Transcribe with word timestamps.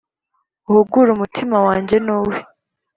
uhugure 0.69 1.09
umutima 1.13 1.57
wanjye 1.65 1.95
n'uwe 2.05 2.35